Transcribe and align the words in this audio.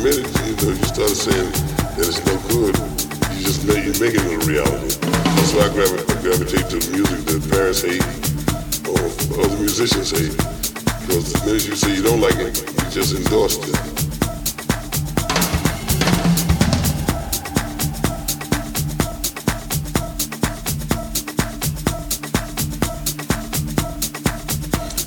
You 0.00 0.06
know 0.06 0.72
you 0.72 0.84
start 0.88 1.10
saying 1.10 1.52
that 1.52 2.08
it's 2.08 2.24
no 2.24 2.32
good, 2.48 2.72
you 3.36 3.44
just 3.44 3.66
make 3.68 3.84
you 3.84 3.92
make 4.00 4.16
it 4.16 4.24
a 4.24 4.38
reality. 4.48 4.96
That's 4.96 5.52
why 5.52 5.68
I, 5.68 5.72
gravi- 5.76 6.08
gravitate 6.24 6.70
to 6.72 6.80
music 6.90 7.20
that 7.28 7.44
parents 7.52 7.82
hate 7.84 8.00
or 8.88 8.96
other 9.44 9.58
musicians 9.58 10.10
hate. 10.10 10.32
Because 11.04 11.34
the 11.34 11.42
minute 11.44 11.68
you 11.68 11.76
say 11.76 11.94
you 11.96 12.02
don't 12.02 12.18
like 12.22 12.36
it, 12.36 12.56
you 12.64 12.90
just 12.90 13.14
endorsed 13.14 13.60
it. 13.68 13.76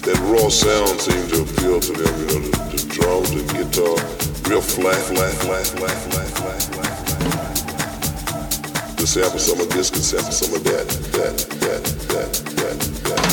That 0.05 0.19
raw 0.29 0.49
sound 0.49 1.01
seemed 1.01 1.29
to 1.33 1.41
appeal 1.41 1.79
to 1.81 1.93
them, 1.93 2.13
you 2.21 2.25
know, 2.29 2.45
the, 2.45 2.77
the 2.77 2.93
drums 2.93 3.31
and 3.31 3.49
guitar, 3.49 4.22
real 4.53 4.61
flat, 4.61 5.01
flat, 5.05 5.33
flat, 5.33 5.65
flat, 5.65 5.97
flat, 5.97 6.29
flat, 6.29 6.61
flat, 6.61 6.93
flat. 7.09 8.97
To 8.97 9.07
sample 9.07 9.39
some 9.39 9.59
of 9.59 9.67
this, 9.69 9.89
could 9.89 10.03
sample 10.03 10.31
some 10.31 10.53
of 10.53 10.63
that, 10.63 10.87
that, 10.87 11.37
that, 11.59 11.83
that, 12.09 12.31
that, 12.53 12.77
that, 12.77 12.77
that, 13.03 13.23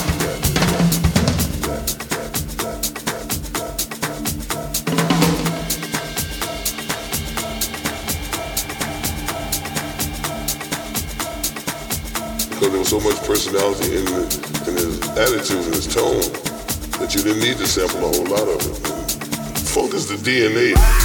Because 12.48 12.70
there 12.70 12.78
was 12.78 12.88
so 12.88 13.00
much 13.00 13.18
personality 13.26 13.96
in, 13.98 14.04
the, 14.06 14.22
in 14.68 14.74
his 14.74 15.00
attitude 15.18 15.64
and 15.66 15.74
his 15.74 15.86
tone 15.86 16.32
that 16.98 17.14
you 17.14 17.22
didn't 17.22 17.40
need 17.40 17.58
to 17.58 17.66
sample 17.66 17.98
a 17.98 18.08
whole 18.08 18.24
lot 18.24 18.48
of 18.48 18.56
it. 18.64 18.76
Focus 19.68 20.06
the 20.06 20.16
DNA. 20.16 20.99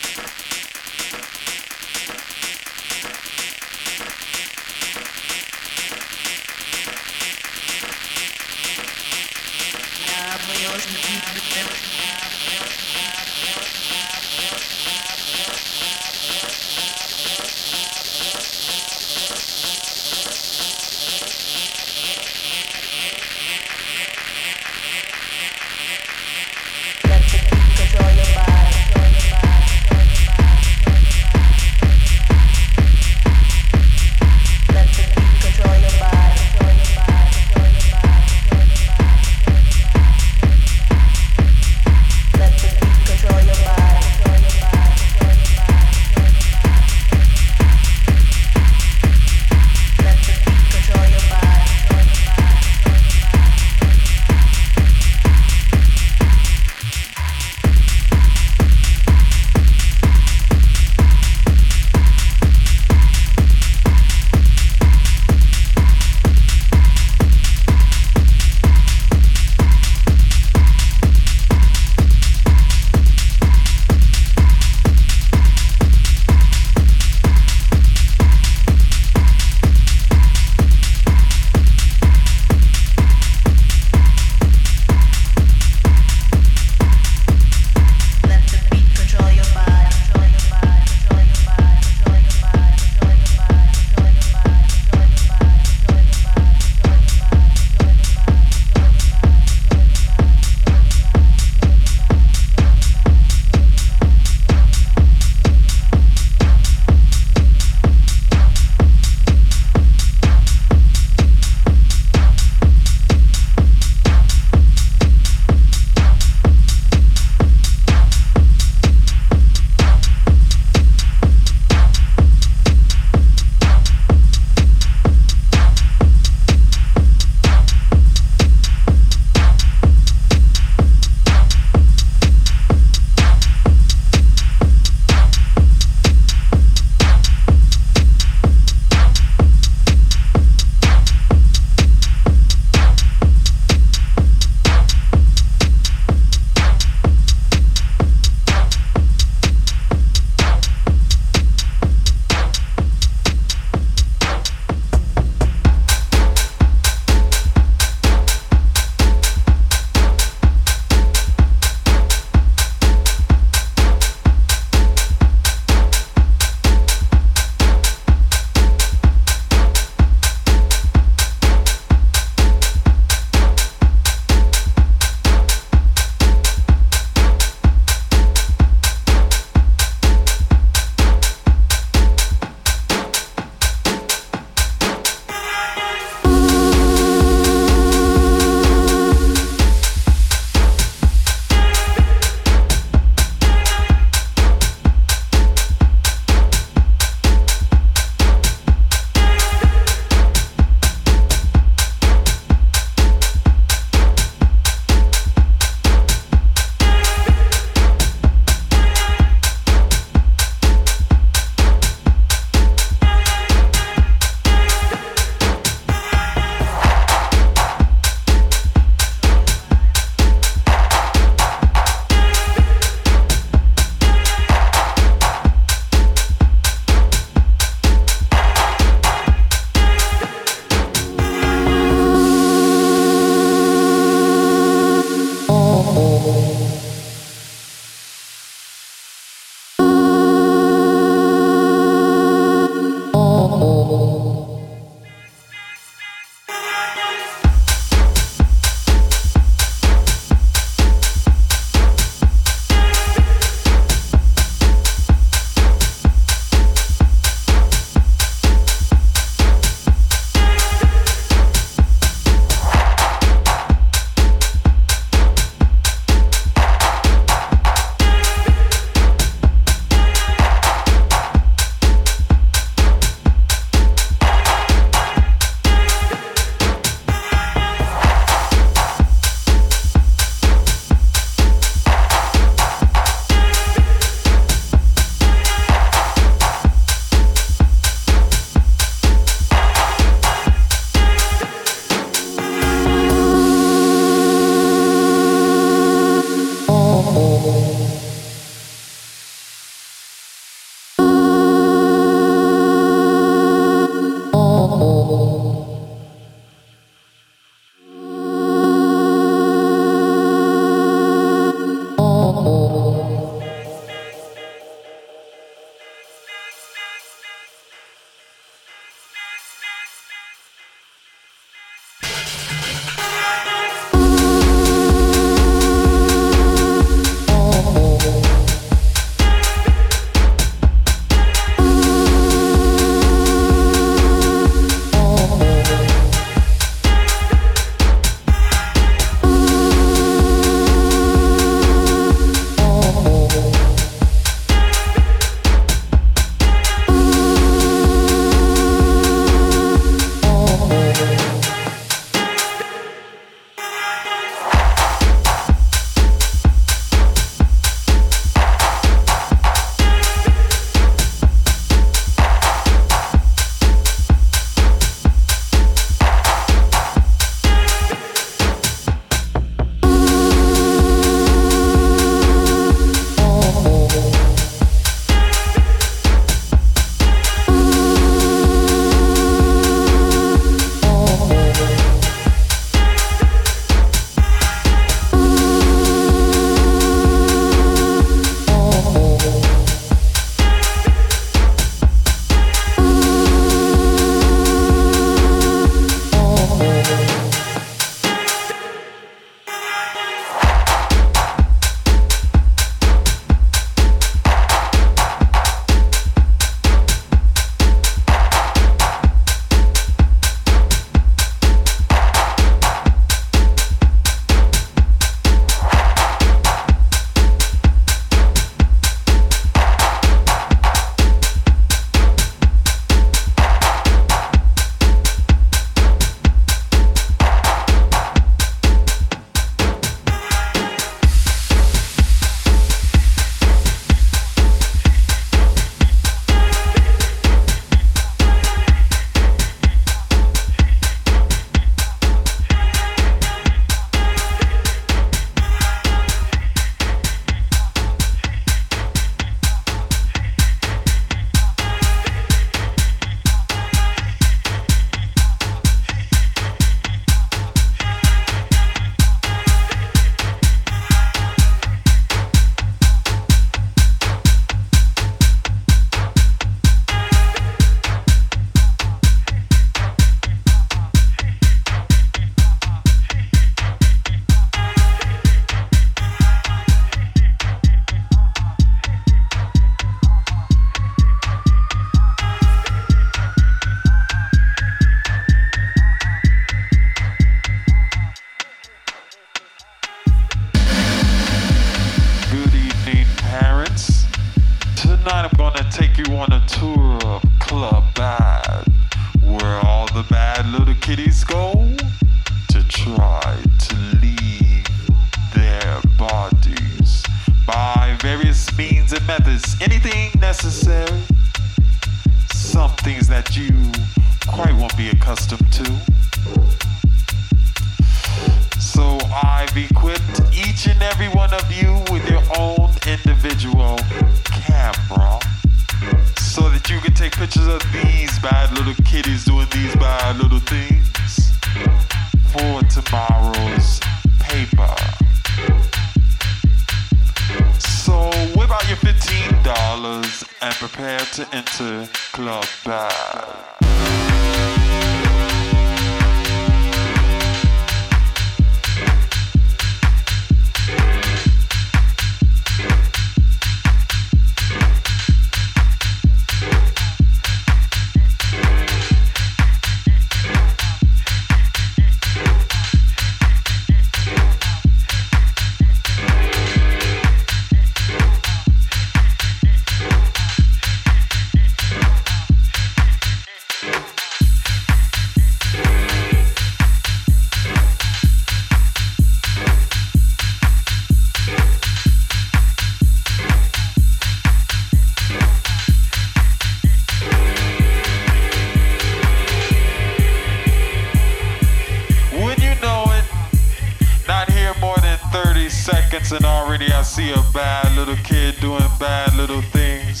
and 596.12 596.24
already 596.24 596.72
I 596.72 596.82
see 596.82 597.10
a 597.10 597.20
bad 597.34 597.74
little 597.76 597.96
kid 597.96 598.40
doing 598.40 598.62
bad 598.78 599.14
little 599.16 599.42
things. 599.42 600.00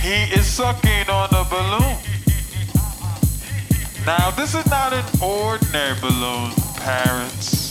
He 0.00 0.24
is 0.34 0.46
sucking 0.46 1.08
on 1.08 1.28
a 1.30 1.44
balloon. 1.44 1.96
Now, 4.04 4.32
this 4.32 4.54
is 4.54 4.66
not 4.66 4.92
an 4.92 5.04
ordinary 5.22 5.94
balloon, 6.00 6.50
parents. 6.76 7.70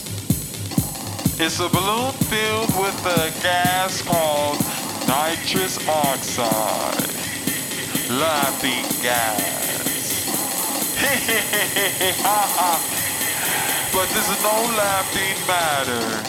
It's 1.39 1.59
a 1.59 1.69
balloon 1.69 2.11
filled 2.29 2.73
with 2.77 3.05
a 3.05 3.31
gas 3.41 4.01
called 4.01 4.57
nitrous 5.07 5.77
oxide, 5.87 7.13
laughing 8.09 8.85
gas. 9.01 9.45
but 13.91 14.07
this 14.09 14.29
is 14.29 14.43
no 14.43 14.61
laughing 14.77 15.35
matter. 15.47 16.28